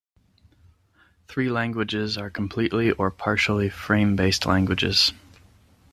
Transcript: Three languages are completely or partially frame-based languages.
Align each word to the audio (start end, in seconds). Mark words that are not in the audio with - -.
Three 1.27 1.47
languages 1.51 2.17
are 2.17 2.31
completely 2.31 2.89
or 2.91 3.11
partially 3.11 3.69
frame-based 3.69 4.47
languages. 4.47 5.13